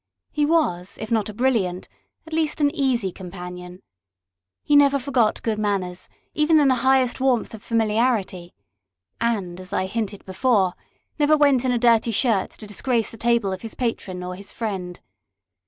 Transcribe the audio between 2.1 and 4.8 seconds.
at least an easy companion. He